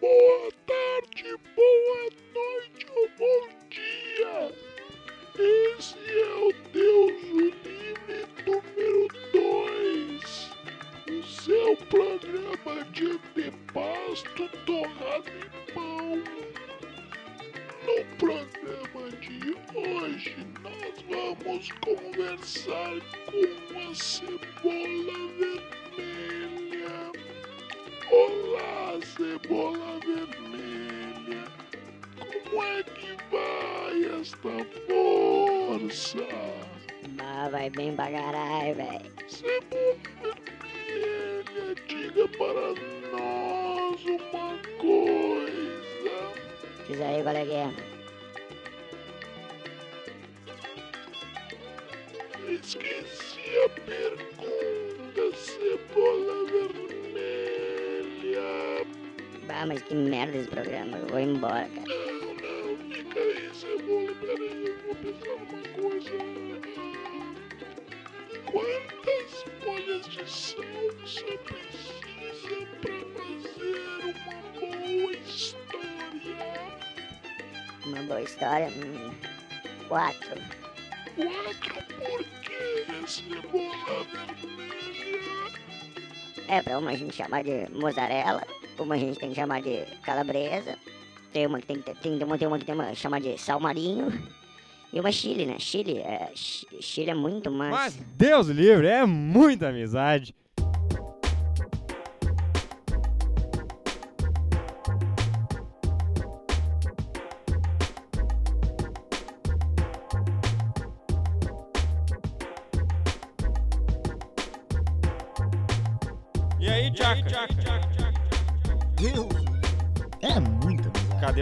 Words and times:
boa 0.00 0.50
tarde, 0.66 1.36
boa 1.54 2.10
noite 2.34 2.86
ou 2.96 3.08
bom 3.18 3.48
dia. 3.68 4.52
Esse 5.76 5.96
é 6.08 6.34
o 6.36 6.52
Deus 6.72 7.22
Livre 7.64 8.26
número 8.46 9.08
2. 9.32 10.50
O 11.10 11.22
seu 11.22 11.76
programa 11.76 12.84
de 12.92 13.04
antepasto 13.12 14.48
torrado 14.64 15.30
em 15.30 15.74
mão. 15.74 16.22
No 17.84 18.04
programa 18.16 19.10
de 19.20 19.56
hoje 19.74 20.36
nós 20.62 20.94
vamos 21.08 21.70
conversar 21.84 23.00
com 23.26 23.90
a 23.90 23.94
cebola 23.94 25.28
vermelha. 25.38 25.49
Cebola 29.02 29.98
vermelha. 30.00 31.44
Como 32.18 32.62
é 32.64 32.82
que 32.82 33.16
vai 33.30 34.20
esta 34.20 34.54
força? 34.86 36.26
Mas 37.16 37.50
vai 37.50 37.70
bem 37.70 37.94
pra 37.94 38.10
caralho, 38.10 38.74
velho. 38.74 39.12
Cebola 39.28 39.96
vermelha, 40.22 41.74
diga 41.86 42.28
para 42.28 42.74
nós 43.12 44.04
uma 44.04 44.58
coisa. 44.78 46.16
Diz 46.86 47.00
aí 47.00 47.22
qual 47.22 47.36
é 47.36 47.44
que 47.44 47.52
é. 47.52 47.70
Esqueci 52.52 53.29
Bah, 59.60 59.66
mas 59.66 59.82
que 59.82 59.94
merda 59.94 60.38
esse 60.38 60.48
programa. 60.48 60.96
Eu 60.96 61.06
vou 61.08 61.18
embora, 61.18 61.68
cara. 61.68 61.84
Quantas 68.46 69.44
folhas 69.62 70.08
de 70.08 70.30
sal 70.30 70.64
você 71.02 71.38
precisa 71.44 72.66
pra 72.80 72.94
fazer 73.12 73.84
uma 73.92 74.48
boa 74.58 75.12
história? 75.12 76.30
Uma 77.84 78.02
boa 78.04 78.22
história. 78.22 78.68
Hum, 78.68 79.12
quatro. 79.88 80.40
Quatro 81.16 81.84
por 81.98 82.24
quê, 82.40 82.86
cebola 83.06 84.06
vermelha? 84.10 85.20
É, 86.48 86.62
pra 86.62 86.78
uma 86.78 86.92
a 86.92 86.96
gente 86.96 87.14
chamar 87.14 87.44
de 87.44 87.68
mozzarella, 87.70 88.42
uma 88.80 88.94
a 88.94 88.98
gente 88.98 89.18
tem 89.18 89.28
que 89.30 89.34
chamar 89.36 89.62
de 89.62 89.84
calabresa, 90.02 90.76
tem 91.32 91.46
uma 91.46 91.60
que 91.60 91.66
tem 91.66 91.80
ter, 91.80 91.96
tem, 91.96 92.22
uma, 92.22 92.36
tem 92.38 92.48
uma 92.48 92.58
que 92.58 92.64
tem 92.64 92.76
que 92.76 92.94
chamar 92.96 93.20
de 93.20 93.38
sal 93.38 93.60
marinho, 93.60 94.10
e 94.92 94.98
uma 94.98 95.12
chile, 95.12 95.46
né? 95.46 95.58
Chile 95.58 95.98
é, 95.98 96.30
chi- 96.34 96.66
chile 96.80 97.10
é 97.10 97.14
muito 97.14 97.50
mais... 97.50 97.70
Mas 97.70 97.94
Deus 98.16 98.48
livre, 98.48 98.86
é 98.88 99.06
muita 99.06 99.68
amizade. 99.68 100.34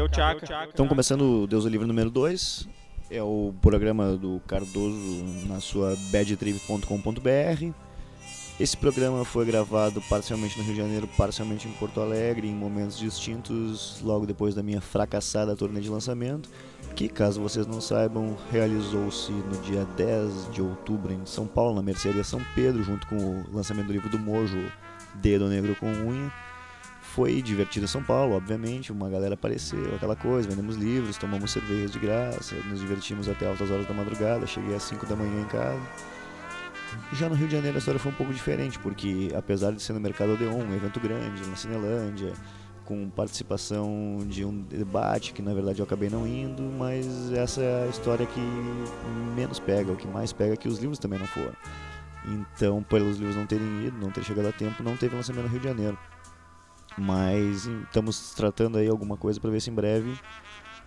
O 0.08 0.10
Tchaka? 0.10 0.68
Então, 0.72 0.88
começando 0.88 1.42
o 1.42 1.46
Deus 1.46 1.64
o 1.64 1.68
Livre 1.68 1.86
número 1.86 2.10
2. 2.10 2.68
É 3.10 3.22
o 3.22 3.54
programa 3.62 4.16
do 4.16 4.40
Cardoso 4.46 5.24
na 5.46 5.60
sua 5.60 5.96
badtrip.com.br. 6.10 7.72
Esse 8.60 8.76
programa 8.76 9.24
foi 9.24 9.46
gravado 9.46 10.02
parcialmente 10.08 10.58
no 10.58 10.64
Rio 10.64 10.74
de 10.74 10.80
Janeiro, 10.80 11.08
parcialmente 11.16 11.68
em 11.68 11.72
Porto 11.72 12.00
Alegre, 12.00 12.48
em 12.48 12.54
momentos 12.54 12.98
distintos, 12.98 14.00
logo 14.02 14.26
depois 14.26 14.52
da 14.52 14.64
minha 14.64 14.80
fracassada 14.80 15.54
turnê 15.54 15.80
de 15.80 15.88
lançamento, 15.88 16.50
que, 16.96 17.08
caso 17.08 17.40
vocês 17.40 17.68
não 17.68 17.80
saibam, 17.80 18.36
realizou-se 18.50 19.30
no 19.30 19.56
dia 19.62 19.86
10 19.96 20.50
de 20.52 20.60
outubro 20.60 21.12
em 21.12 21.24
São 21.24 21.46
Paulo, 21.46 21.76
na 21.76 21.82
Mercearia 21.82 22.24
São 22.24 22.42
Pedro, 22.56 22.82
junto 22.82 23.06
com 23.06 23.16
o 23.16 23.44
lançamento 23.52 23.86
do 23.86 23.92
livro 23.92 24.10
do 24.10 24.18
Mojo, 24.18 24.60
Dedo 25.14 25.48
Negro 25.48 25.76
com 25.76 25.86
Unha. 25.86 26.32
Foi 27.18 27.42
divertido 27.42 27.88
São 27.88 28.00
Paulo, 28.00 28.36
obviamente, 28.36 28.92
uma 28.92 29.10
galera 29.10 29.34
apareceu, 29.34 29.92
aquela 29.96 30.14
coisa, 30.14 30.48
vendemos 30.48 30.76
livros, 30.76 31.18
tomamos 31.18 31.50
cervejas 31.50 31.90
de 31.90 31.98
graça, 31.98 32.54
nos 32.70 32.78
divertimos 32.78 33.28
até 33.28 33.44
altas 33.44 33.72
horas 33.72 33.88
da 33.88 33.92
madrugada, 33.92 34.46
cheguei 34.46 34.72
às 34.76 34.84
5 34.84 35.04
da 35.04 35.16
manhã 35.16 35.40
em 35.40 35.46
casa. 35.46 35.80
Já 37.14 37.28
no 37.28 37.34
Rio 37.34 37.48
de 37.48 37.56
Janeiro 37.56 37.76
a 37.76 37.80
história 37.80 37.98
foi 37.98 38.12
um 38.12 38.14
pouco 38.14 38.32
diferente, 38.32 38.78
porque 38.78 39.32
apesar 39.36 39.72
de 39.72 39.82
ser 39.82 39.94
no 39.94 40.00
Mercado 40.00 40.34
Odeon, 40.34 40.62
um 40.62 40.76
evento 40.76 41.00
grande, 41.00 41.44
na 41.48 41.56
Cinelândia, 41.56 42.34
com 42.84 43.10
participação 43.10 44.18
de 44.24 44.44
um 44.44 44.62
debate 44.62 45.32
que 45.32 45.42
na 45.42 45.52
verdade 45.52 45.80
eu 45.80 45.84
acabei 45.84 46.08
não 46.08 46.24
indo, 46.24 46.62
mas 46.78 47.32
essa 47.32 47.60
é 47.60 47.86
a 47.86 47.88
história 47.88 48.26
que 48.26 48.40
menos 49.34 49.58
pega, 49.58 49.90
o 49.90 49.96
que 49.96 50.06
mais 50.06 50.32
pega 50.32 50.54
é 50.54 50.56
que 50.56 50.68
os 50.68 50.78
livros 50.78 51.00
também 51.00 51.18
não 51.18 51.26
foram. 51.26 51.56
Então, 52.26 52.80
pelos 52.82 53.16
livros 53.16 53.34
não 53.34 53.44
terem 53.44 53.86
ido, 53.86 53.98
não 53.98 54.12
ter 54.12 54.22
chegado 54.22 54.46
a 54.46 54.52
tempo, 54.52 54.84
não 54.84 54.96
teve 54.96 55.16
lançamento 55.16 55.46
no 55.46 55.48
Rio 55.48 55.60
de 55.60 55.66
Janeiro. 55.66 55.98
Mas 56.98 57.66
estamos 57.66 58.32
tratando 58.34 58.78
aí 58.78 58.88
alguma 58.88 59.16
coisa 59.16 59.40
para 59.40 59.50
ver 59.50 59.60
se 59.60 59.70
em 59.70 59.74
breve 59.74 60.18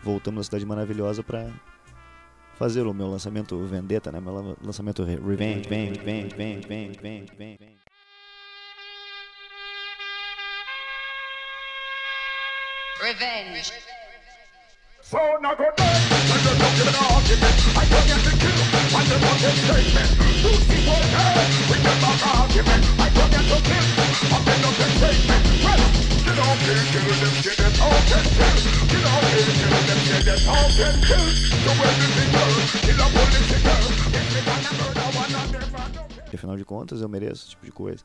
voltamos 0.03 0.39
na 0.39 0.43
cidade 0.43 0.65
maravilhosa 0.65 1.23
para 1.23 1.49
fazer 2.57 2.85
o 2.85 2.93
meu 2.93 3.07
lançamento 3.07 3.57
Vendetta, 3.65 4.11
né? 4.11 4.19
Meu 4.19 4.33
lan- 4.33 4.55
lançamento 4.61 5.03
Re- 5.03 5.15
Revenge, 5.15 5.69
Revenge, 5.69 5.99
Revenge, 5.99 6.35
Revenge, 6.35 6.67
Revenge, 6.67 6.99
Revenge, 6.99 7.31
Revenge. 7.39 7.81
Afinal 36.33 36.57
de 36.57 36.65
contas, 36.65 37.01
eu 37.01 37.09
mereço 37.09 37.43
esse 37.43 37.49
tipo 37.49 37.65
de 37.65 37.71
coisa. 37.71 38.03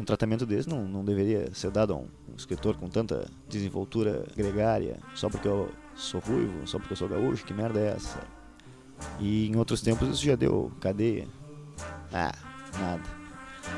Um 0.00 0.04
tratamento 0.04 0.46
desse 0.46 0.68
não, 0.68 0.86
não 0.86 1.04
deveria 1.04 1.52
ser 1.54 1.70
dado 1.70 1.92
a 1.92 1.96
um, 1.96 2.08
um 2.28 2.36
escritor 2.36 2.76
com 2.76 2.88
tanta 2.88 3.28
desenvoltura 3.48 4.24
gregária, 4.34 4.98
só 5.14 5.28
porque 5.28 5.46
eu 5.46 5.70
sou 5.94 6.20
ruivo, 6.20 6.66
só 6.66 6.78
porque 6.78 6.94
eu 6.94 6.96
sou 6.96 7.08
gaúcho, 7.08 7.44
que 7.44 7.52
merda 7.52 7.78
é 7.78 7.88
essa? 7.88 8.20
E 9.20 9.48
em 9.48 9.56
outros 9.56 9.82
tempos 9.82 10.08
isso 10.08 10.24
já 10.24 10.34
deu 10.34 10.72
cadeia. 10.80 11.28
Ah, 12.12 12.32
nada. 12.78 13.02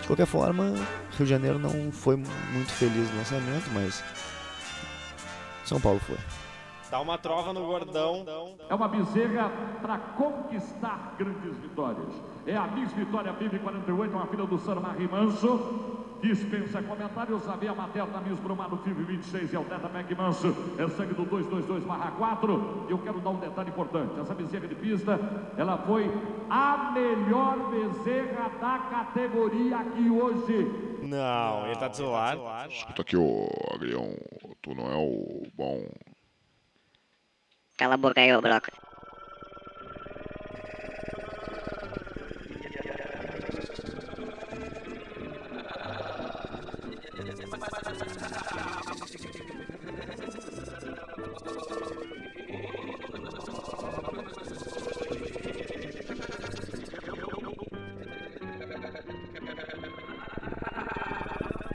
De 0.00 0.06
qualquer 0.06 0.26
forma, 0.26 0.74
Rio 1.10 1.24
de 1.24 1.26
Janeiro 1.26 1.58
não 1.58 1.90
foi 1.92 2.16
muito 2.16 2.72
feliz 2.72 3.10
no 3.10 3.16
lançamento, 3.18 3.70
mas 3.72 4.02
São 5.64 5.80
Paulo 5.80 5.98
foi. 6.00 6.16
Dá 6.90 7.00
uma 7.00 7.18
trova 7.18 7.52
no 7.52 7.66
gordão. 7.66 8.24
É 8.68 8.74
uma 8.74 8.86
bezerra 8.86 9.50
para 9.82 9.98
conquistar 9.98 11.14
grandes 11.18 11.56
vitórias. 11.58 12.08
É 12.46 12.56
a 12.56 12.66
Miss 12.68 12.92
Vitória 12.92 13.32
Bibi 13.32 13.58
48, 13.58 14.14
uma 14.14 14.26
filha 14.26 14.46
do 14.46 14.58
Sarmari 14.58 15.08
Manso. 15.08 15.93
Dispensa 16.24 16.82
comentários, 16.82 17.46
a 17.46 17.54
Via 17.54 17.74
Materna 17.74 18.18
Miss 18.22 18.40
Brumado 18.40 18.78
FIV 18.78 19.04
26 19.04 19.52
e 19.52 19.56
Alteta 19.56 19.90
Mac 19.90 20.10
Manso. 20.12 20.56
É 20.78 20.88
sangue 20.88 21.12
do 21.12 21.26
222 21.26 21.84
4. 21.84 22.86
E 22.88 22.92
eu 22.92 22.98
quero 22.98 23.20
dar 23.20 23.28
um 23.28 23.38
detalhe 23.38 23.68
importante. 23.68 24.18
Essa 24.18 24.34
bezerra 24.34 24.66
de 24.66 24.74
pista, 24.74 25.20
ela 25.58 25.76
foi 25.76 26.10
a 26.48 26.92
melhor 26.92 27.70
bezerra 27.70 28.48
da 28.58 28.78
categoria 28.90 29.76
aqui 29.76 30.08
hoje. 30.08 30.98
Não, 31.02 31.66
ele 31.66 31.76
tá 31.76 31.88
de 31.88 31.98
zoar. 31.98 32.38
Escuta 32.70 33.02
aqui, 33.02 33.18
ô 33.18 33.46
Agrião, 33.74 34.16
tu 34.62 34.74
não 34.74 34.90
é 34.90 34.96
o 34.96 35.42
bom. 35.54 35.86
Cala 37.76 37.94
a 37.94 37.98
boca 37.98 38.18
aí, 38.22 38.34
ô 38.34 38.40
broca. 38.40 38.72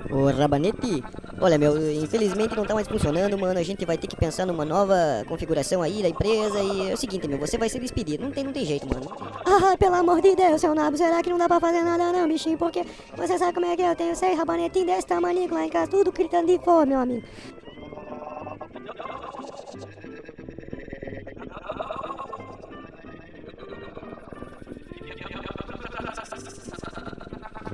Ô 0.10 0.26
Rabanete, 0.26 1.04
Olha, 1.42 1.58
meu, 1.58 1.78
infelizmente 1.94 2.54
não 2.54 2.66
tá 2.66 2.74
mais 2.74 2.88
funcionando, 2.88 3.38
mano. 3.38 3.58
A 3.58 3.64
gente 3.64 3.86
vai 3.86 3.98
ter 3.98 4.08
que 4.08 4.16
pensar 4.16 4.46
numa 4.46 4.66
nova 4.66 4.94
configuração 5.26 5.82
aí 5.82 6.02
da 6.02 6.10
empresa. 6.10 6.60
E 6.60 6.90
é 6.90 6.94
o 6.94 6.98
seguinte, 6.98 7.28
meu, 7.28 7.38
você 7.38 7.58
vai 7.58 7.70
ser 7.70 7.80
despedido. 7.80 8.24
Não 8.24 8.32
tem, 8.32 8.44
não 8.44 8.52
tem 8.52 8.66
jeito, 8.66 8.86
mano. 8.88 9.08
Ah, 9.46 9.78
pelo 9.78 9.96
amor 9.96 10.22
de 10.22 10.36
Deus, 10.36 10.60
seu 10.60 10.76
nabo, 10.76 10.98
será 10.98 11.24
que 11.24 11.30
não 11.30 11.38
dá 11.38 11.48
pra 11.48 11.60
fazer 11.62 11.82
nada 11.82 12.12
não, 12.12 12.28
bichinho? 12.28 12.58
Porque 12.58 12.86
você 13.16 13.38
sabe 13.38 13.54
como 13.54 13.66
é 13.68 13.76
que 13.76 13.82
é? 13.82 13.92
Eu 13.92 13.96
tenho 13.96 14.16
seis 14.16 14.38
rabanetinhos 14.38 14.88
desse 14.88 15.08
tamanho 15.08 15.52
lá 15.54 15.66
em 15.66 15.70
casa, 15.70 15.90
tudo 15.90 16.12
gritando 16.12 16.48
de 16.48 16.60
fome, 16.60 16.88
meu 16.88 17.00
amigo. 17.00 17.26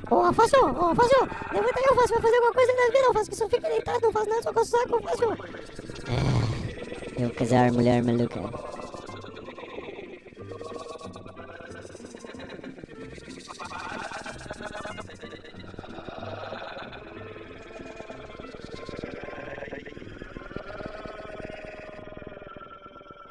Ô, 0.08 0.14
Alfacio, 0.14 0.64
ô, 0.64 0.84
Alfacio, 0.84 1.18
levanta 1.52 1.78
aí, 1.80 1.84
Alfacio, 1.88 2.14
vai 2.14 2.22
fazer 2.22 2.36
alguma 2.36 2.52
coisa 2.52 2.72
na 2.72 2.86
vida, 2.86 3.06
Alfacio, 3.08 3.30
que 3.30 3.36
só 3.36 3.48
fica 3.48 3.68
deitado, 3.68 4.00
não 4.02 4.12
faz 4.12 4.28
nada, 4.28 4.42
só 4.42 4.52
com 4.52 4.60
o 4.60 4.64
saco, 4.64 4.94
Alfacio. 4.94 5.32
Ah, 6.08 7.20
eu 7.20 7.30
casar 7.34 7.72
mulher 7.72 8.02
maluca. 8.04 8.40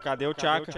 Cadê 0.03 0.27
o 0.27 0.33
Tchaka? 0.33 0.71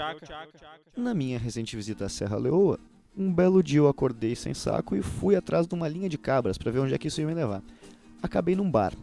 Na 0.96 1.14
minha 1.14 1.38
recente 1.38 1.76
visita 1.76 2.06
à 2.06 2.10
Serra 2.10 2.38
Leoa, 2.38 2.80
um 3.18 3.34
belo 3.34 3.64
dia 3.64 3.80
eu 3.80 3.88
acordei 3.88 4.36
sem 4.36 4.54
saco 4.54 4.96
e 4.96 5.02
fui 5.02 5.36
atrás 5.36 5.66
de 5.66 5.74
uma 5.74 5.88
linha 5.88 6.08
de 6.08 6.18
cabras 6.18 6.58
para 6.58 6.72
ver 6.72 6.80
onde 6.80 6.94
é 6.94 6.98
que 6.98 7.08
isso 7.08 7.20
ia 7.20 7.26
me 7.26 7.34
levar. 7.34 7.64
Acabei 8.22 8.56
num 8.56 8.70
bar. 8.70 8.94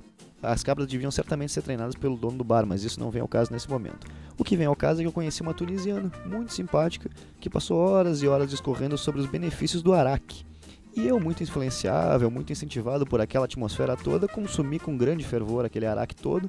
As 0.41 0.63
cabras 0.63 0.87
deviam 0.87 1.11
certamente 1.11 1.53
ser 1.53 1.63
treinadas 1.63 1.95
pelo 1.95 2.17
dono 2.17 2.39
do 2.39 2.45
bar, 2.45 2.65
mas 2.65 2.85
isso 2.85 3.01
não 3.01 3.11
vem 3.11 3.23
ao 3.23 3.27
caso 3.29 3.53
nesse 3.53 3.69
momento. 3.69 4.07
O 4.39 4.45
que 4.45 4.57
vem 4.57 4.67
ao 4.67 4.77
caso 4.77 5.01
é 5.01 5.03
que 5.03 5.09
eu 5.09 5.13
conheci 5.13 5.43
uma 5.43 5.55
tunisiana 5.55 6.13
muito 6.27 6.53
simpática 6.53 7.11
que 7.41 7.51
passou 7.51 7.79
horas 7.79 8.23
e 8.23 8.29
horas 8.29 8.51
discorrendo 8.51 8.97
sobre 8.97 9.21
os 9.21 9.27
benefícios 9.27 9.83
do 9.83 9.93
araque. 9.93 10.45
E 10.95 11.09
eu, 11.09 11.19
muito 11.19 11.43
influenciável, 11.43 12.31
muito 12.31 12.53
incentivado 12.53 13.05
por 13.05 13.21
aquela 13.21 13.47
atmosfera 13.47 13.97
toda, 13.97 14.29
consumi 14.29 14.79
com 14.79 14.97
grande 14.97 15.25
fervor 15.25 15.65
aquele 15.65 15.87
araque 15.87 16.15
todo 16.15 16.49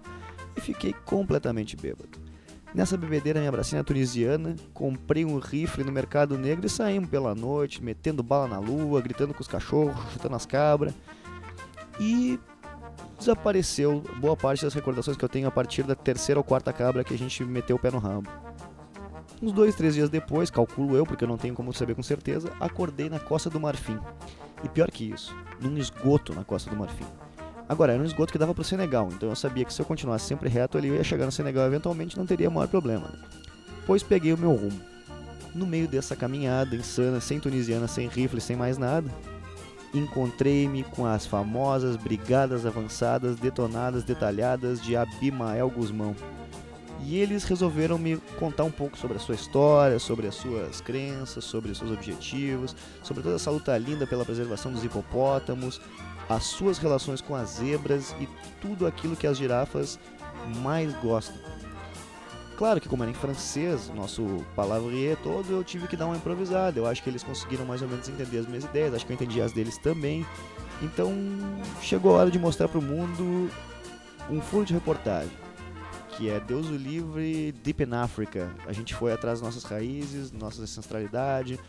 e 0.55 0.61
fiquei 0.61 0.93
completamente 1.05 1.75
bêbado. 1.75 2.24
Nessa 2.75 2.97
bebedeira 2.97 3.39
minha 3.39 3.51
bracina 3.53 3.85
tunisiana, 3.85 4.53
comprei 4.73 5.23
um 5.23 5.39
rifle 5.39 5.81
no 5.85 5.93
mercado 5.93 6.37
negro 6.37 6.65
e 6.65 6.69
saímos 6.69 7.09
pela 7.09 7.33
noite, 7.33 7.81
metendo 7.81 8.21
bala 8.21 8.49
na 8.49 8.59
lua, 8.59 9.01
gritando 9.01 9.33
com 9.33 9.39
os 9.39 9.47
cachorros, 9.47 9.95
chutando 10.11 10.35
as 10.35 10.45
cabras. 10.45 10.93
E 11.97 12.37
desapareceu 13.17 14.03
boa 14.17 14.35
parte 14.35 14.65
das 14.65 14.73
recordações 14.73 15.15
que 15.15 15.23
eu 15.23 15.29
tenho 15.29 15.47
a 15.47 15.51
partir 15.51 15.83
da 15.83 15.95
terceira 15.95 16.37
ou 16.37 16.43
quarta 16.43 16.73
cabra 16.73 17.01
que 17.01 17.13
a 17.13 17.17
gente 17.17 17.45
meteu 17.45 17.77
o 17.77 17.79
pé 17.79 17.89
no 17.89 17.97
rabo. 17.97 18.29
Uns 19.41 19.53
dois, 19.53 19.73
três 19.73 19.93
dias 19.93 20.09
depois, 20.09 20.49
calculo 20.49 20.97
eu, 20.97 21.05
porque 21.05 21.23
eu 21.23 21.29
não 21.29 21.37
tenho 21.37 21.53
como 21.53 21.71
saber 21.71 21.95
com 21.95 22.03
certeza, 22.03 22.51
acordei 22.59 23.09
na 23.09 23.19
Costa 23.19 23.49
do 23.49 23.57
Marfim. 23.57 23.97
E 24.65 24.67
pior 24.67 24.91
que 24.91 25.09
isso, 25.09 25.33
num 25.61 25.77
esgoto 25.77 26.33
na 26.33 26.43
Costa 26.43 26.69
do 26.69 26.75
Marfim. 26.75 27.05
Agora, 27.67 27.93
era 27.93 28.01
um 28.01 28.05
esgoto 28.05 28.31
que 28.31 28.37
dava 28.37 28.53
pro 28.53 28.63
Senegal, 28.63 29.09
então 29.11 29.29
eu 29.29 29.35
sabia 29.35 29.65
que 29.65 29.73
se 29.73 29.81
eu 29.81 29.85
continuasse 29.85 30.27
sempre 30.27 30.47
reto 30.49 30.77
ali, 30.77 30.87
eu 30.87 30.95
ia 30.95 31.03
chegar 31.03 31.25
no 31.25 31.31
Senegal 31.31 31.65
eventualmente 31.65 32.17
não 32.17 32.25
teria 32.25 32.49
maior 32.49 32.67
problema. 32.67 33.07
Né? 33.07 33.19
Pois 33.87 34.03
peguei 34.03 34.33
o 34.33 34.37
meu 34.37 34.51
rumo. 34.51 34.79
No 35.53 35.65
meio 35.65 35.87
dessa 35.87 36.15
caminhada 36.15 36.75
insana, 36.75 37.19
sem 37.19 37.39
tunisiana, 37.39 37.87
sem 37.87 38.07
rifle, 38.07 38.41
sem 38.41 38.55
mais 38.55 38.77
nada, 38.77 39.09
encontrei-me 39.93 40.83
com 40.83 41.05
as 41.05 41.25
famosas 41.25 41.95
brigadas 41.95 42.65
avançadas, 42.65 43.37
detonadas, 43.37 44.03
detalhadas 44.03 44.81
de 44.81 44.95
Abimael 44.95 45.69
Guzmão. 45.69 46.15
E 47.03 47.17
eles 47.17 47.43
resolveram 47.43 47.97
me 47.97 48.17
contar 48.39 48.63
um 48.63 48.71
pouco 48.71 48.97
sobre 48.97 49.17
a 49.17 49.19
sua 49.19 49.35
história, 49.35 49.99
sobre 49.99 50.27
as 50.27 50.35
suas 50.35 50.81
crenças, 50.81 51.43
sobre 51.43 51.71
os 51.71 51.77
seus 51.77 51.91
objetivos, 51.91 52.75
sobre 53.03 53.21
toda 53.21 53.35
essa 53.35 53.51
luta 53.51 53.77
linda 53.77 54.07
pela 54.07 54.25
preservação 54.25 54.71
dos 54.71 54.83
hipopótamos, 54.83 55.79
as 56.29 56.43
suas 56.43 56.77
relações 56.77 57.21
com 57.21 57.35
as 57.35 57.49
zebras 57.49 58.15
e 58.19 58.27
tudo 58.61 58.87
aquilo 58.87 59.15
que 59.15 59.27
as 59.27 59.37
girafas 59.37 59.99
mais 60.61 60.93
gostam. 61.01 61.35
Claro 62.57 62.79
que 62.79 62.87
como 62.87 63.03
era 63.03 63.11
em 63.11 63.15
francês, 63.15 63.89
nosso 63.89 64.23
palavrier 64.55 65.17
todo, 65.17 65.51
eu 65.51 65.63
tive 65.63 65.87
que 65.87 65.97
dar 65.97 66.05
uma 66.05 66.15
improvisada. 66.15 66.79
Eu 66.79 66.85
acho 66.85 67.03
que 67.03 67.09
eles 67.09 67.21
conseguiram 67.21 67.65
mais 67.65 67.81
ou 67.81 67.87
menos 67.87 68.07
entender 68.07 68.37
as 68.39 68.47
minhas 68.47 68.63
ideias, 68.63 68.93
acho 68.93 69.05
que 69.05 69.11
eu 69.11 69.15
entendi 69.15 69.41
as 69.41 69.51
deles 69.51 69.77
também. 69.77 70.25
Então 70.81 71.11
chegou 71.81 72.15
a 72.15 72.19
hora 72.19 72.31
de 72.31 72.39
mostrar 72.39 72.69
para 72.69 72.79
o 72.79 72.81
mundo 72.81 73.49
um 74.29 74.41
furo 74.41 74.65
de 74.65 74.73
reportagem, 74.73 75.31
que 76.09 76.29
é 76.29 76.39
Deus 76.39 76.67
o 76.69 76.75
Livre 76.75 77.51
Deep 77.63 77.83
in 77.83 77.93
Africa. 77.93 78.49
A 78.65 78.71
gente 78.71 78.95
foi 78.95 79.11
atrás 79.11 79.41
das 79.41 79.53
nossas 79.53 79.69
raízes, 79.69 80.31
nossa 80.31 80.61
ancestralidade, 80.61 81.59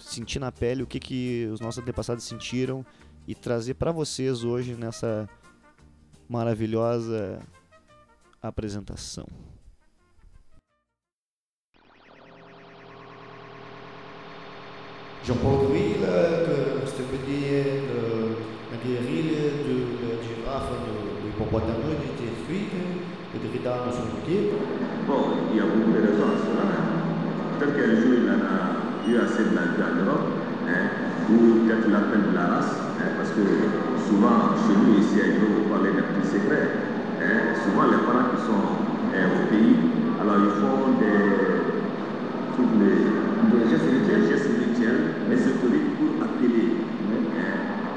sentir 0.00 0.40
na 0.40 0.50
pele 0.50 0.82
o 0.82 0.86
que, 0.86 0.98
que 0.98 1.48
os 1.52 1.60
nossos 1.60 1.80
antepassados 1.80 2.24
sentiram 2.24 2.84
e 3.28 3.34
trazer 3.34 3.74
para 3.74 3.92
vocês 3.92 4.42
hoje 4.42 4.74
nessa 4.74 5.28
maravilhosa 6.26 7.38
apresentação. 8.42 9.26
Jean-Paul 15.22 15.66
Gouy, 15.66 15.98
là, 16.00 16.46
que 16.46 16.86
c'était 16.88 17.02
petit, 17.02 17.52
le, 17.84 18.38
la 18.72 18.78
guérille 18.82 19.36
de 19.60 20.08
la 20.08 20.22
girafe, 20.22 20.72
de 20.86 21.26
l'hippopotame 21.26 21.84
était 22.00 22.30
détruite, 22.30 22.72
les 23.34 23.40
diridas 23.40 23.84
ne 23.84 23.92
sont 23.92 24.08
plus. 24.24 24.56
Bon, 25.06 25.36
il 25.50 25.58
y 25.58 25.60
a 25.60 25.64
beaucoup 25.64 25.92
de 25.92 26.00
raisons 26.00 26.32
à 26.32 26.38
cela. 26.38 26.66
Peut-être 27.58 27.76
qu'un 27.76 27.94
jour 28.00 28.14
il 28.22 28.30
en 28.30 28.40
a 28.40 29.06
eu 29.06 29.18
assez 29.18 29.50
de 29.50 29.54
la 29.54 29.64
vie 29.66 29.82
en 29.82 30.02
Europe, 30.02 30.28
hein, 30.66 30.88
ou 31.28 31.66
peut-être 31.66 31.88
l'appel 31.90 32.30
de 32.30 32.34
la 32.34 32.46
race, 32.46 32.87
parce 33.16 33.30
que 33.30 33.42
souvent 34.08 34.54
chez 34.66 34.74
nous 34.74 34.98
ici 34.98 35.20
à 35.22 35.30
Europe, 35.38 35.66
on 35.66 35.68
parlait 35.70 35.94
des 35.94 36.02
petits 36.02 36.26
secrets. 36.34 36.70
Hein, 37.22 37.54
souvent 37.62 37.86
les 37.90 38.02
parents 38.06 38.30
qui 38.34 38.40
sont 38.46 38.66
hein, 39.14 39.26
au 39.34 39.42
pays, 39.50 39.74
alors 40.18 40.38
ils 40.42 40.54
font 40.58 40.98
des, 40.98 41.62
toutes 42.54 42.74
les, 42.82 42.98
des 43.50 43.62
gestes 43.70 43.86
rituels, 43.90 44.26
rituels, 44.66 45.02
ésotériques 45.30 45.94
pour 45.98 46.18
appeler 46.22 46.78
hein, 47.10 47.54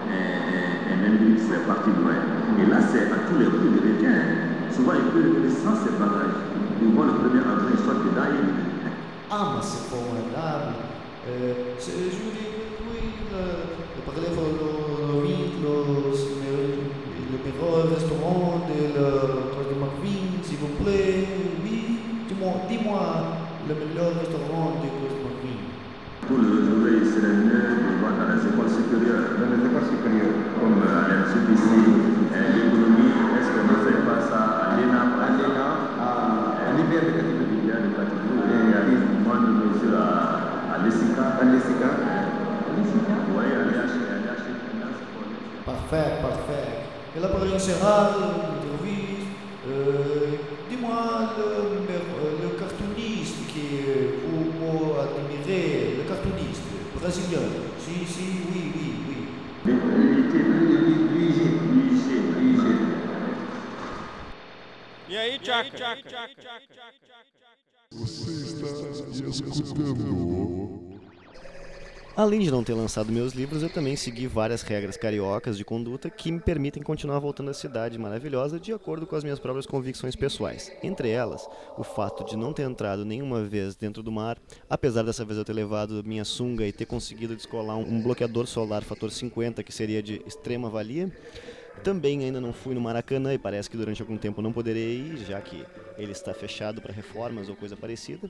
un, 0.10 1.06
individu 1.06 1.38
qui 1.38 1.66
parti 1.66 1.90
loin. 1.98 2.18
Et 2.62 2.66
là, 2.70 2.78
c'est 2.82 3.10
à 3.10 3.26
tous 3.30 3.38
les 3.38 3.46
coups 3.46 3.74
de 3.74 3.80
chrétiens. 3.82 4.22
Souvent, 4.70 4.94
il 4.98 5.10
peut 5.14 5.26
revenir 5.26 5.50
sans 5.50 5.76
ses 5.82 5.94
bagages. 5.98 6.42
Ils 6.82 6.94
vont 6.94 7.06
le 7.06 7.14
premier 7.14 7.42
ils 7.74 7.82
sortent 7.86 8.06
dedans, 8.06 8.30
ils 8.30 8.90
Ah, 9.30 9.54
mais 9.56 9.62
c'est 9.62 9.86
formidable. 9.90 10.74
Euh, 11.30 11.78
c'est- 11.78 12.10
je 12.10 12.71
vous 13.32 14.12
dis, 14.12 14.28
oui, 14.28 15.01
général, 48.22 48.56
l'entrevue, 48.56 49.26
euh, 49.68 50.38
dis-moi 50.70 51.34
le, 51.38 51.46
le, 51.88 51.98
le 52.44 52.50
cartooniste 52.60 53.48
qui 53.48 53.66
vous 54.26 54.52
vous 54.60 54.94
admirez, 55.00 55.98
le 55.98 56.04
cartooniste 56.04 56.64
brésilien. 57.00 57.48
Si, 57.80 58.06
si, 58.06 58.26
oui, 58.52 58.62
oui, 58.76 58.88
oui. 59.08 59.18
Luigi, 59.64 60.38
Luigi, 60.38 61.46
Luigi, 61.72 62.16
Luigi. 62.40 62.74
E 65.10 65.18
aí, 65.18 65.40
Tchaka? 65.40 65.98
Você 67.92 68.32
está 68.32 69.48
escutando. 69.50 70.51
Além 72.14 72.42
de 72.42 72.52
não 72.52 72.62
ter 72.62 72.74
lançado 72.74 73.10
meus 73.10 73.32
livros, 73.32 73.64
eu 73.64 73.70
também 73.70 73.96
segui 73.96 74.28
várias 74.28 74.62
regras 74.64 74.98
cariocas 74.98 75.58
de 75.58 75.64
conduta 75.64 76.10
que 76.10 76.30
me 76.30 76.42
permitem 76.42 76.84
continuar 76.84 77.20
voltando 77.20 77.50
à 77.50 77.54
cidade 77.54 77.98
maravilhosa 77.98 78.60
de 78.60 78.74
acordo 78.74 79.08
com 79.08 79.16
as 79.16 79.24
minhas 79.24 79.40
próprias 79.40 79.66
convicções 79.66 80.14
pessoais. 80.14 80.70
Entre 80.84 81.10
elas, 81.10 81.48
o 81.78 81.86
fato 81.86 82.26
de 82.26 82.36
não 82.36 82.52
ter 82.52 82.64
entrado 82.64 83.06
nenhuma 83.06 83.46
vez 83.46 83.76
dentro 83.78 84.04
do 84.04 84.12
mar, 84.12 84.38
apesar 84.70 85.04
dessa 85.04 85.24
vez 85.24 85.38
eu 85.38 85.46
ter 85.46 85.54
levado 85.54 86.04
minha 86.04 86.26
sunga 86.26 86.68
e 86.68 86.74
ter 86.74 86.86
conseguido 86.86 87.34
descolar 87.34 87.78
um 87.78 88.02
bloqueador 88.02 88.46
solar 88.46 88.84
fator 88.84 89.10
50, 89.10 89.64
que 89.64 89.72
seria 89.72 90.04
de 90.04 90.22
extrema 90.28 90.70
valia. 90.70 91.10
Também 91.84 92.24
ainda 92.24 92.40
não 92.40 92.54
fui 92.54 92.76
no 92.76 92.82
Maracanã 92.82 93.34
e 93.34 93.40
parece 93.40 93.70
que 93.70 93.78
durante 93.78 94.02
algum 94.02 94.18
tempo 94.18 94.42
não 94.42 94.54
poderei 94.54 94.98
ir, 94.98 95.18
já 95.18 95.42
que 95.42 95.66
ele 95.98 96.12
está 96.12 96.34
fechado 96.34 96.80
para 96.80 96.94
reformas 96.94 97.50
ou 97.50 97.56
coisa 97.56 97.76
parecida. 97.76 98.30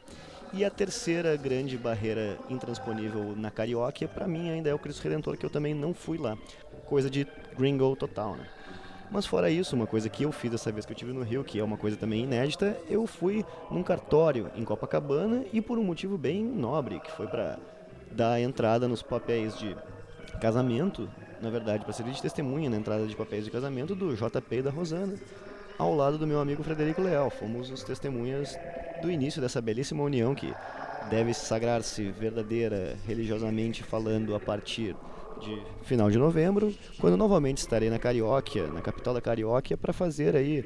E 0.54 0.64
a 0.64 0.70
terceira 0.70 1.36
grande 1.36 1.78
barreira 1.78 2.38
intransponível 2.50 3.36
na 3.36 3.52
Carioca, 3.52 4.08
para 4.08 4.28
mim 4.28 4.50
ainda 4.50 4.70
é 4.70 4.74
o 4.74 4.80
Cristo 4.80 5.04
Redentor, 5.04 5.38
que 5.38 5.46
eu 5.46 5.50
também 5.50 5.74
não 5.74 5.94
fui 5.94 6.18
lá. 6.18 6.38
Coisa 6.86 7.10
de 7.10 7.28
gringo 7.58 7.96
total, 7.96 8.36
né? 8.36 8.48
Mas 9.12 9.26
fora 9.26 9.50
isso, 9.50 9.76
uma 9.76 9.86
coisa 9.86 10.08
que 10.08 10.24
eu 10.24 10.32
fiz 10.32 10.52
dessa 10.52 10.72
vez 10.72 10.86
que 10.86 10.94
eu 10.94 10.96
tive 10.96 11.12
no 11.12 11.22
Rio, 11.22 11.44
que 11.44 11.60
é 11.60 11.64
uma 11.64 11.76
coisa 11.76 11.98
também 11.98 12.24
inédita, 12.24 12.78
eu 12.90 13.06
fui 13.06 13.46
num 13.70 13.84
cartório 13.84 14.50
em 14.56 14.64
Copacabana 14.64 15.44
e 15.52 15.62
por 15.62 15.78
um 15.78 15.84
motivo 15.84 16.18
bem 16.18 16.42
nobre, 16.42 17.02
que 17.02 17.12
foi 17.12 17.28
para 17.28 17.60
dar 18.10 18.40
entrada 18.40 18.88
nos 18.88 19.02
papéis 19.02 19.58
de 19.58 19.76
casamento, 20.40 21.10
na 21.42 21.50
verdade, 21.50 21.84
para 21.84 21.94
servir 21.94 22.14
de 22.14 22.22
testemunha 22.22 22.70
na 22.70 22.78
entrada 22.78 23.06
de 23.06 23.16
papéis 23.16 23.46
de 23.46 23.52
casamento 23.52 23.96
do 23.96 24.16
JP 24.16 24.56
e 24.56 24.62
da 24.62 24.70
Rosana, 24.70 25.16
ao 25.78 25.96
lado 25.96 26.18
do 26.18 26.28
meu 26.28 26.40
amigo 26.40 26.64
Frederico 26.64 27.02
Leal. 27.02 27.30
Fomos 27.30 27.70
os 27.72 27.84
testemunhas 27.84 28.58
do 29.02 29.10
início 29.10 29.42
dessa 29.42 29.60
belíssima 29.60 30.04
união 30.04 30.36
que 30.36 30.54
deve 31.10 31.34
sagrar-se 31.34 32.12
verdadeira, 32.12 32.96
religiosamente 33.08 33.84
falando, 33.84 34.36
a 34.36 34.40
partir 34.40 34.96
de 35.42 35.62
final 35.84 36.12
de 36.12 36.20
novembro, 36.20 36.74
quando 37.00 37.18
novamente 37.18 37.58
estarei 37.58 37.90
na 37.90 37.98
Carioquia, 37.98 38.68
na 38.68 38.82
capital 38.82 39.14
da 39.14 39.22
Carioquia, 39.22 39.76
para 39.76 39.92
fazer 39.92 40.36
aí 40.36 40.64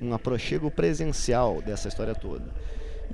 um 0.00 0.12
aprochego 0.12 0.70
presencial 0.70 1.62
dessa 1.62 1.88
história 1.88 2.14
toda. 2.14 2.44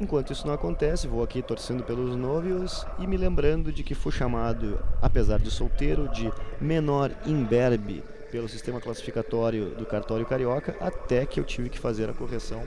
Enquanto 0.00 0.32
isso 0.32 0.46
não 0.46 0.54
acontece, 0.54 1.06
vou 1.06 1.22
aqui 1.22 1.40
torcendo 1.40 1.84
pelos 1.84 2.16
novios 2.16 2.84
e 2.98 3.06
me 3.06 3.16
lembrando 3.16 3.72
de 3.72 3.84
que 3.84 3.94
fui 3.94 4.10
chamado, 4.10 4.82
apesar 5.00 5.38
de 5.38 5.50
solteiro, 5.50 6.08
de 6.08 6.32
menor 6.60 7.12
imberbe 7.24 8.02
pelo 8.30 8.48
sistema 8.48 8.80
classificatório 8.80 9.66
do 9.76 9.86
cartório 9.86 10.26
carioca, 10.26 10.76
até 10.80 11.24
que 11.24 11.38
eu 11.38 11.44
tive 11.44 11.70
que 11.70 11.78
fazer 11.78 12.10
a 12.10 12.12
correção. 12.12 12.62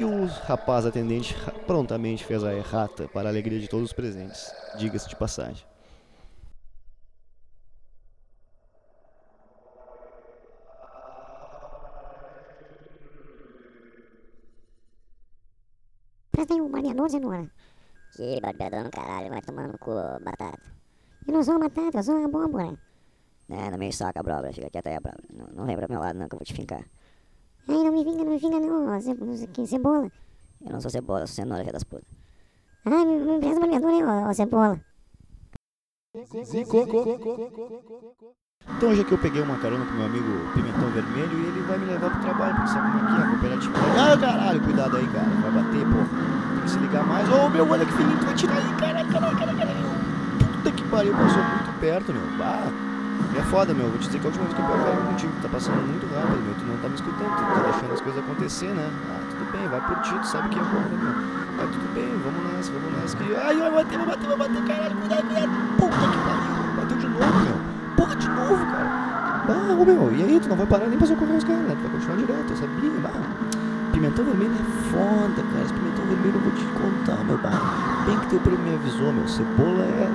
E 0.00 0.04
o 0.04 0.24
rapaz 0.24 0.86
atendente 0.86 1.36
prontamente 1.66 2.24
fez 2.24 2.42
a 2.42 2.54
errata 2.54 3.06
para 3.12 3.28
a 3.28 3.32
alegria 3.32 3.60
de 3.60 3.68
todos 3.68 3.86
os 3.86 3.92
presentes, 3.92 4.50
diga-se 4.78 5.08
de 5.10 5.16
passagem. 5.16 5.71
Aí 16.52 16.60
um 16.60 16.68
barbeador, 16.68 17.08
Zenora. 17.08 17.48
Que 18.14 18.40
barbeador 18.40 18.84
no 18.84 18.90
caralho, 18.90 19.30
vai 19.30 19.40
tomar 19.40 19.68
no 19.68 19.78
cu, 19.78 19.92
batata. 20.22 20.60
Eu 21.26 21.32
não 21.32 21.42
sou 21.42 21.54
uma 21.54 21.68
batata, 21.68 21.98
eu 21.98 22.02
sou 22.02 22.14
uma 22.16 22.26
abóbora. 22.26 22.78
É, 23.48 23.70
não 23.70 23.78
me 23.78 23.90
saca, 23.92 24.22
brobra, 24.22 24.52
fica 24.52 24.68
quieta 24.70 24.90
aí, 24.90 25.00
brobra. 25.00 25.22
Não, 25.32 25.46
não 25.54 25.64
vem 25.66 25.76
pro 25.76 25.88
meu 25.90 26.00
lado 26.00 26.18
não, 26.18 26.28
que 26.28 26.34
eu 26.34 26.38
vou 26.38 26.44
te 26.44 26.52
fincar. 26.52 26.84
Ai, 27.68 27.76
não 27.84 27.92
me 27.92 28.04
vinga, 28.04 28.24
não 28.24 28.32
me 28.32 28.38
vinga 28.38 28.60
não, 28.60 28.94
ó, 28.94 29.00
ce- 29.00 29.14
não 29.14 29.36
sei 29.36 29.46
que, 29.46 29.66
cebola. 29.66 30.10
Eu 30.60 30.72
não 30.72 30.80
sou 30.80 30.90
cebola, 30.90 31.22
eu 31.22 31.26
sou 31.26 31.36
cenoura, 31.36 31.62
filha 31.62 31.72
das 31.72 31.84
putas. 31.84 32.06
Ai, 32.84 33.04
me, 33.06 33.16
me 33.18 33.36
o 33.38 33.60
barbeador 33.60 33.90
aí, 33.90 34.02
ó, 34.04 34.28
ó, 34.28 34.32
cebola. 34.34 34.78
Então 38.68 38.90
hoje 38.90 39.02
aqui 39.02 39.12
eu 39.12 39.18
peguei 39.18 39.42
uma 39.42 39.56
carona 39.56 39.84
com 39.84 39.92
meu 39.94 40.06
amigo 40.06 40.50
Pimentão 40.54 40.88
Vermelho 40.90 41.32
e 41.32 41.46
ele 41.46 41.64
vai 41.66 41.78
me 41.78 41.86
levar 41.86 42.10
pro 42.10 42.20
trabalho, 42.20 42.54
porque 42.54 42.70
sabe 42.70 42.90
como 42.90 43.08
é 43.08 43.14
que 43.14 43.20
é, 43.20 43.24
a 43.24 43.28
cooperativa. 43.28 43.74
Ah, 43.98 44.16
caralho, 44.18 44.60
cuidado 44.60 44.96
aí, 44.96 45.06
cara, 45.08 45.26
vai 45.42 45.50
bater, 45.50 45.84
pô. 45.86 45.98
Tem 46.54 46.62
que 46.62 46.70
se 46.70 46.78
ligar 46.78 47.06
mais. 47.06 47.28
Ô, 47.28 47.48
meu, 47.48 47.68
olha 47.68 47.84
que 47.84 47.92
fininho, 47.92 48.18
tu 48.18 48.26
vai 48.26 48.34
tirar 48.34 48.56
aí, 48.56 48.74
caralho, 48.78 49.08
caralho, 49.08 49.36
caralho, 49.36 49.58
caralho. 49.58 49.78
Puta 50.38 50.70
que 50.70 50.84
pariu, 50.84 51.12
passou 51.12 51.42
muito 51.42 51.80
perto, 51.80 52.12
meu. 52.12 52.22
Bah, 52.38 52.66
é 53.36 53.42
foda, 53.42 53.74
meu. 53.74 53.88
Vou 53.88 53.98
te 53.98 54.06
dizer 54.06 54.18
que 54.18 54.26
a 54.26 54.30
última 54.30 54.44
vez 54.46 54.54
que 54.54 54.62
eu 54.62 54.66
peguei 54.66 54.84
carona 54.84 55.06
contigo, 55.10 55.32
tá 55.42 55.48
passando 55.48 55.82
muito 55.82 56.06
rápido, 56.14 56.42
meu. 56.42 56.54
Tu 56.54 56.64
não 56.66 56.76
tá 56.78 56.88
me 56.88 56.94
escutando, 56.94 57.32
tu 57.34 57.42
tá 57.42 57.62
deixando 57.70 57.92
as 57.92 58.00
coisas 58.00 58.18
acontecer, 58.22 58.70
né? 58.74 58.90
Ah, 59.10 59.20
tudo 59.30 59.52
bem, 59.52 59.68
vai 59.68 59.80
por 59.86 59.96
ti, 60.02 60.14
tu 60.18 60.26
sabe 60.26 60.48
que 60.50 60.58
é 60.58 60.62
bom, 60.62 60.82
né, 60.86 60.98
meu? 61.02 61.14
Vai 61.56 61.66
tudo 61.66 61.86
bem, 61.94 62.10
vamos 62.18 62.42
nessa, 62.50 62.72
vamos 62.72 62.90
nessa. 62.98 63.16
Que... 63.16 63.36
Ai, 63.36 63.56
vai 63.58 63.70
bater, 63.70 63.98
vai 63.98 64.06
bater, 64.06 64.26
vai 64.26 64.38
bater, 64.38 64.62
caralho, 64.66 64.96
cuidado, 64.96 65.22
cuidado. 65.22 65.52
Puta 65.78 66.04
que 66.10 66.18
pariu, 66.18 66.74
bateu 66.74 66.96
de 66.98 67.06
novo, 67.06 67.38
meu. 67.46 67.61
Ah, 69.52 69.84
meu, 69.84 70.10
e 70.12 70.22
aí, 70.22 70.40
tu 70.40 70.48
não 70.48 70.56
vai 70.56 70.66
parar 70.66 70.86
nem 70.86 70.96
pra 70.96 71.06
socorrer 71.06 71.36
os 71.36 71.44
caras, 71.44 71.62
né? 71.62 71.76
Tu 71.76 71.82
vai 71.82 71.92
continuar 71.92 72.16
direto, 72.16 72.50
eu 72.50 72.56
sabia, 72.56 72.90
bah. 73.02 73.10
Pimentão 73.92 74.24
vermelho 74.24 74.52
é 74.52 74.90
foda, 74.90 75.42
cara. 75.52 75.64
Esse 75.64 75.74
pimentão 75.74 76.04
vermelho 76.06 76.34
eu 76.36 76.40
vou 76.40 76.52
te 76.52 76.64
contar, 76.72 77.22
meu 77.24 77.36
bah. 77.36 78.04
Bem 78.06 78.18
que 78.20 78.26
teu 78.28 78.40
primo 78.40 78.62
me 78.62 78.74
avisou, 78.74 79.12
meu. 79.12 79.28
Cebola 79.28 79.84
é 79.84 80.08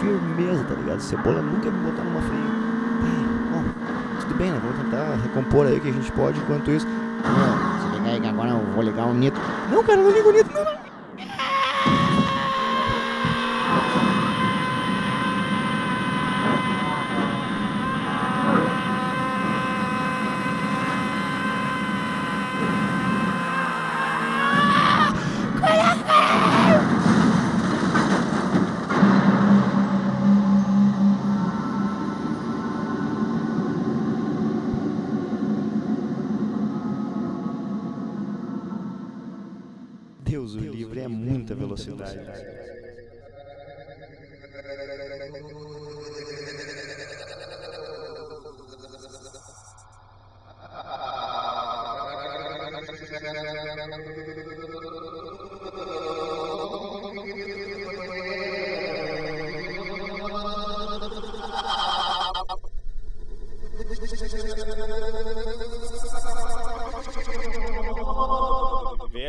firmeza, 0.00 0.64
tá 0.64 0.74
ligado? 0.74 1.00
Cebola 1.00 1.40
nunca 1.40 1.70
me 1.70 1.78
botar 1.90 2.02
numa 2.02 2.20
fria. 2.22 2.40
Ah, 3.04 3.52
bom, 3.52 3.64
tudo 4.20 4.34
bem, 4.34 4.50
né? 4.50 4.60
Vamos 4.60 4.76
tentar 4.82 5.14
recompor 5.22 5.66
aí 5.66 5.78
o 5.78 5.80
que 5.80 5.88
a 5.88 5.92
gente 5.92 6.10
pode 6.10 6.40
enquanto 6.40 6.70
isso. 6.72 6.86
Não, 6.86 7.88
se 7.88 7.96
liga 7.96 8.10
aí 8.10 8.20
que 8.20 8.26
agora 8.26 8.50
eu 8.50 8.58
vou 8.74 8.82
ligar 8.82 9.06
o 9.06 9.14
nitro. 9.14 9.40
Não, 9.70 9.84
cara, 9.84 10.02
não 10.02 10.10
liga 10.10 10.28
o 10.28 10.32
nitro, 10.32 10.52
não, 10.52 10.64
não. 10.64 10.91
Deus 40.52 40.54
o 40.54 40.76
livre, 40.76 41.00
é 41.00 41.08
muita 41.08 41.54
velocidade. 41.54 42.18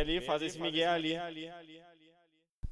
Ali, 0.04 0.20
faz 0.20 0.42
esse 0.42 0.60
Miguel 0.60 0.92
ali. 0.92 1.16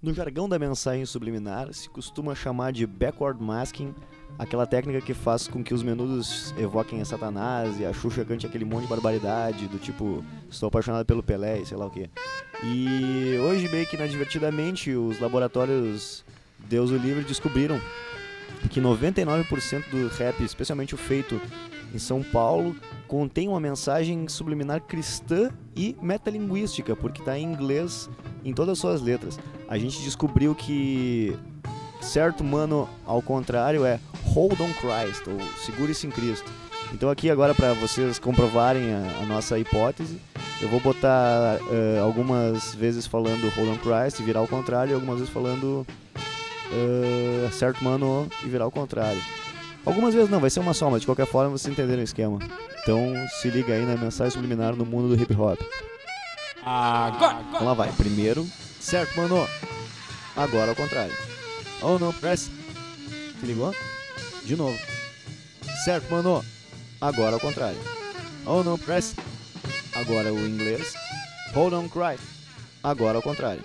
No 0.01 0.13
jargão 0.13 0.49
da 0.49 0.59
mensagem 0.59 1.07
subliminar, 1.07 1.73
se 1.73 1.89
costuma 1.89 2.35
chamar 2.35 2.73
de 2.73 2.85
backward 2.87 3.41
masking, 3.41 3.95
aquela 4.37 4.67
técnica 4.67 5.01
que 5.01 5.15
faz 5.15 5.47
com 5.47 5.63
que 5.63 5.73
os 5.73 5.83
menudos 5.83 6.53
evoquem 6.59 7.01
a 7.01 7.05
Satanás 7.05 7.79
e 7.79 7.87
a 7.87 7.93
Xuxa 7.93 8.25
cante 8.25 8.45
aquele 8.45 8.65
monte 8.65 8.83
de 8.83 8.89
barbaridade, 8.89 9.69
do 9.69 9.79
tipo, 9.79 10.25
estou 10.51 10.67
apaixonado 10.67 11.07
pelo 11.07 11.23
Pelé 11.23 11.61
e 11.61 11.67
sei 11.67 11.77
lá 11.77 11.87
o 11.87 11.91
que. 11.91 12.11
E 12.65 13.39
hoje, 13.39 13.69
meio 13.69 13.87
que 13.87 13.95
inadvertidamente, 13.95 14.91
os 14.91 15.21
laboratórios 15.21 16.25
Deus 16.59 16.91
o 16.91 16.97
Livre 16.97 17.25
descobriram 17.25 17.81
que 18.71 18.81
99% 18.81 19.89
do 19.89 20.09
rap, 20.09 20.43
especialmente 20.43 20.95
o 20.95 20.99
feito 20.99 21.41
em 21.95 21.99
São 21.99 22.23
Paulo, 22.23 22.75
contém 23.07 23.49
uma 23.49 23.61
mensagem 23.61 24.27
subliminar 24.29 24.81
cristã 24.81 25.51
e 25.77 25.97
metalinguística, 26.01 26.97
porque 26.97 27.21
está 27.21 27.39
em 27.39 27.45
inglês 27.45 28.09
em 28.45 28.53
todas 28.53 28.73
as 28.73 28.79
suas 28.79 29.03
letras. 29.03 29.39
A 29.69 29.77
gente 29.79 30.03
descobriu 30.03 30.55
que 30.55 31.37
certo 32.01 32.43
mano 32.43 32.89
ao 33.07 33.23
contrário 33.23 33.85
é 33.85 34.01
hold 34.25 34.59
on 34.61 34.73
Christ, 34.75 35.27
ou 35.29 35.39
segure-se 35.65 36.07
em 36.07 36.11
Cristo. 36.11 36.51
Então 36.93 37.09
aqui 37.11 37.31
agora 37.31 37.55
para 37.55 37.73
vocês 37.75 38.19
comprovarem 38.19 38.93
a, 38.93 39.23
a 39.23 39.27
nossa 39.27 39.59
hipótese, 39.59 40.19
eu 40.61 40.69
vou 40.69 40.81
botar 40.81 41.59
eh, 41.71 41.99
algumas 42.01 42.75
vezes 42.75 43.07
falando 43.07 43.51
hold 43.57 43.71
on 43.71 43.79
Christ 43.79 44.21
e 44.21 44.23
virar 44.23 44.41
ao 44.41 44.49
contrário, 44.49 44.93
e 44.93 44.95
algumas 44.95 45.19
vezes 45.19 45.33
falando 45.33 45.87
eh, 46.73 47.49
certo 47.51 47.83
mano 47.83 48.29
e 48.45 48.49
virar 48.49 48.65
ao 48.65 48.71
contrário. 48.71 49.21
Algumas 49.85 50.15
vezes 50.15 50.31
não, 50.31 50.41
vai 50.41 50.49
ser 50.49 50.61
uma 50.61 50.75
só, 50.75 50.89
mas 50.89 51.01
de 51.01 51.07
qualquer 51.07 51.27
forma 51.27 51.51
vocês 51.51 51.73
entenderam 51.73 52.01
o 52.01 52.05
esquema. 52.05 52.39
Então 52.83 53.15
se 53.41 53.49
liga 53.49 53.75
aí 53.75 53.85
na 53.85 53.97
mensagem 53.97 54.33
subliminar 54.33 54.77
no 54.77 54.87
mundo 54.87 55.15
do 55.15 55.21
hip 55.21 55.35
hop. 55.35 55.61
Agora! 56.65 57.45
Então 57.49 57.65
lá 57.65 57.75
vai. 57.75 57.93
Primeiro, 57.93 58.47
certo, 58.81 59.17
mano. 59.17 59.47
Agora 60.37 60.71
ao 60.71 60.77
contrário. 60.77 61.15
Oh 61.83 61.99
não, 61.99 62.13
press. 62.13 62.51
Se 63.41 63.47
ligou? 63.47 63.75
De 64.45 64.55
novo. 64.55 64.79
Certo, 65.85 66.09
mano. 66.11 66.45
Agora 67.01 67.35
ao 67.35 67.41
contrário. 67.41 67.81
Oh 68.47 68.63
não, 68.63 68.79
press. 68.79 69.17
Agora 69.95 70.33
o 70.33 70.39
inglês. 70.39 70.95
Hold 71.55 71.73
on, 71.75 71.89
cry. 71.89 72.17
Agora 72.83 73.19
ao 73.19 73.23
contrário. 73.23 73.65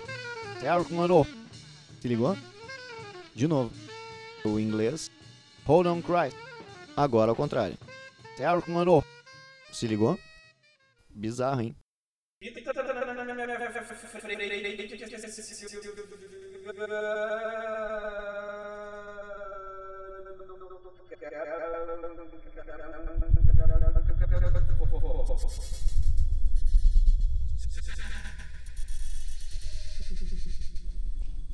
Certo, 0.60 0.92
mano. 0.92 1.24
Se 2.00 2.08
ligou? 2.08 2.36
De 3.34 3.46
novo. 3.46 3.70
O 4.44 4.58
inglês. 4.58 5.10
Hold 5.68 5.86
on, 5.86 6.00
cry. 6.00 6.32
Agora 6.96 7.30
ao 7.30 7.36
contrário. 7.36 7.76
Certo, 8.38 8.70
mano? 8.70 9.04
Se 9.70 9.86
ligou? 9.86 10.18
Bizarro, 11.10 11.60
hein? 11.60 11.76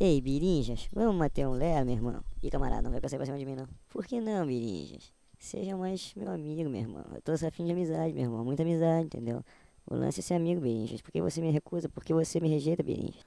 Ei, 0.06 0.20
Birinjas, 0.20 0.86
vamos 0.92 1.16
manter 1.16 1.46
um 1.48 1.52
lé, 1.52 1.82
meu 1.82 1.94
irmão? 1.94 2.22
Ih, 2.42 2.50
camarada, 2.50 2.82
não 2.82 2.90
vai 2.90 3.00
passar 3.00 3.16
pra 3.16 3.24
cima 3.24 3.38
de 3.38 3.46
mim, 3.46 3.54
não. 3.54 3.66
Por 3.88 4.04
que 4.04 4.20
não, 4.20 4.46
Birinjas? 4.46 5.10
Seja 5.38 5.74
mais 5.78 6.12
meu 6.14 6.30
amigo, 6.30 6.68
meu 6.68 6.82
irmão. 6.82 7.06
Eu 7.14 7.22
tô 7.22 7.34
só 7.38 7.46
afim 7.48 7.64
de 7.64 7.72
amizade, 7.72 8.12
meu 8.12 8.24
irmão. 8.24 8.44
Muita 8.44 8.64
amizade, 8.64 9.06
entendeu? 9.06 9.42
O 9.86 9.94
lance 9.94 10.20
é 10.20 10.22
ser 10.22 10.34
amigo, 10.34 10.60
Birinjas. 10.60 11.00
Por 11.00 11.10
que 11.10 11.22
você 11.22 11.40
me 11.40 11.50
recusa? 11.50 11.88
Por 11.88 12.04
que 12.04 12.12
você 12.12 12.38
me 12.38 12.50
rejeita, 12.50 12.82
Birinjas? 12.82 13.24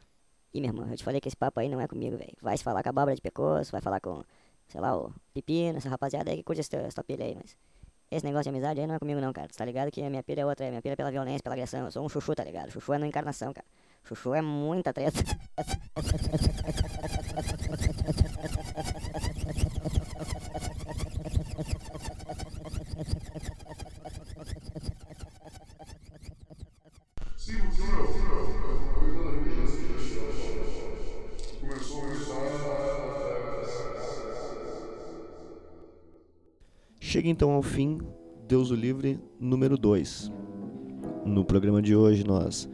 Ih, 0.54 0.62
meu 0.62 0.70
irmão, 0.70 0.88
eu 0.88 0.96
te 0.96 1.04
falei 1.04 1.20
que 1.20 1.28
esse 1.28 1.36
papo 1.36 1.60
aí 1.60 1.68
não 1.68 1.82
é 1.82 1.88
comigo, 1.88 2.16
velho. 2.16 2.38
Vai 2.44 2.56
se 2.56 2.64
falar 2.64 2.84
com 2.84 2.90
a 2.90 2.92
Bárbara 2.92 3.16
de 3.16 3.24
Pecoso, 3.24 3.72
vai 3.72 3.82
falar 3.82 4.00
com, 4.00 4.24
sei 4.68 4.80
lá, 4.80 4.96
o 4.96 5.12
Pepino, 5.34 5.80
essa 5.80 5.90
rapaziada 5.90 6.30
aí 6.30 6.38
que 6.38 6.44
curte 6.44 6.62
essa 6.62 6.92
tua 6.94 7.04
pilha 7.04 7.26
aí, 7.26 7.34
mas... 7.34 7.58
Esse 8.12 8.24
negócio 8.24 8.44
de 8.44 8.50
amizade 8.50 8.80
aí 8.80 8.86
não 8.86 8.94
é 8.94 9.00
comigo 9.00 9.20
não, 9.20 9.34
cara. 9.34 9.48
Tu 9.48 9.58
tá 9.58 9.66
ligado 9.66 9.90
que 9.90 10.04
a 10.04 10.12
minha 10.12 10.22
pilha 10.22 10.42
é 10.42 10.46
outra, 10.46 10.68
é 10.68 10.70
minha 10.70 10.82
pilha 10.84 10.94
é 10.94 10.96
pela 10.96 11.10
violência, 11.10 11.42
pela 11.42 11.56
agressão. 11.56 11.86
Eu 11.86 11.92
sou 11.92 12.06
um 12.06 12.10
chuchu, 12.10 12.36
tá 12.36 12.44
ligado? 12.44 12.70
Chuchu 12.70 12.94
é 12.94 13.00
na 13.00 13.08
encarnação, 13.08 13.52
cara. 13.52 13.66
Chuchu 14.08 14.34
é 14.34 14.42
muita 14.42 14.94
treta. 14.94 15.20
Chega 36.98 37.28
então 37.28 37.52
ao 37.52 37.62
fim, 37.62 38.00
Deus 38.48 38.72
o 38.72 38.76
Livre 38.76 39.20
número 39.38 39.78
2. 39.78 40.32
No 41.26 41.44
programa 41.44 41.82
de 41.82 41.94
hoje 41.94 42.24
nós 42.24 42.70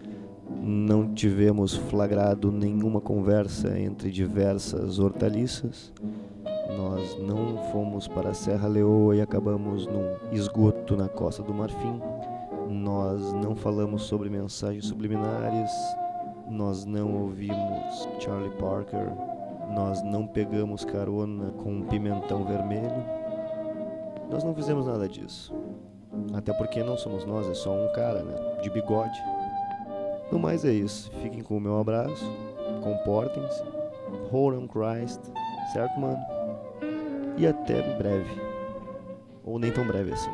não 0.65 1.13
tivemos 1.13 1.75
flagrado 1.75 2.49
nenhuma 2.49 3.01
conversa 3.01 3.77
entre 3.77 4.09
diversas 4.09 4.97
hortaliças. 4.97 5.91
Nós 6.77 7.19
não 7.19 7.57
fomos 7.71 8.07
para 8.07 8.29
a 8.29 8.33
Serra 8.33 8.69
Leoa 8.69 9.17
e 9.17 9.21
acabamos 9.21 9.85
num 9.85 10.15
esgoto 10.31 10.95
na 10.95 11.09
Costa 11.09 11.43
do 11.43 11.53
Marfim. 11.53 11.99
Nós 12.69 13.33
não 13.33 13.57
falamos 13.57 14.03
sobre 14.03 14.29
mensagens 14.29 14.85
subliminares. 14.85 15.69
Nós 16.49 16.85
não 16.85 17.13
ouvimos 17.23 18.07
Charlie 18.19 18.51
Parker. 18.51 19.11
Nós 19.75 20.01
não 20.01 20.25
pegamos 20.25 20.85
carona 20.85 21.51
com 21.61 21.73
um 21.73 21.81
pimentão 21.83 22.45
vermelho. 22.45 23.03
Nós 24.31 24.45
não 24.45 24.55
fizemos 24.55 24.85
nada 24.85 25.09
disso. 25.09 25.53
Até 26.33 26.53
porque 26.53 26.81
não 26.83 26.97
somos 26.97 27.25
nós, 27.25 27.49
é 27.49 27.53
só 27.53 27.73
um 27.73 27.91
cara, 27.91 28.23
né? 28.23 28.61
De 28.61 28.69
bigode. 28.69 29.19
No 30.31 30.39
mais 30.39 30.65
é 30.65 30.71
isso. 30.71 31.11
Fiquem 31.21 31.41
com 31.41 31.57
o 31.57 31.61
meu 31.61 31.79
abraço. 31.79 32.25
Comportem-se. 32.83 33.63
Hold 34.31 34.55
on 34.55 34.67
Christ. 34.67 35.21
Certo, 35.71 35.99
mano? 35.99 36.17
E 37.37 37.47
até 37.47 37.81
breve. 37.97 38.41
Ou 39.43 39.59
nem 39.59 39.71
tão 39.71 39.85
breve 39.85 40.11
assim. 40.11 40.31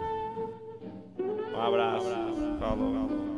Um 1.53 1.59
abraço. 1.61 2.07
Falou. 2.59 3.28